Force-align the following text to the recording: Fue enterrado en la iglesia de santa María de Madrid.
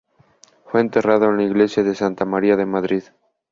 Fue 0.65 0.81
enterrado 0.81 1.25
en 1.29 1.37
la 1.37 1.43
iglesia 1.43 1.83
de 1.83 1.93
santa 1.93 2.25
María 2.25 2.55
de 2.57 2.65
Madrid. 2.65 3.03